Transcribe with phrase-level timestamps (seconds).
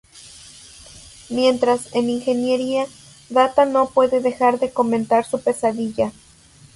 [1.29, 2.87] Mientras, en ingeniería,
[3.29, 6.11] Data no puede dejar de comentar su pesadilla.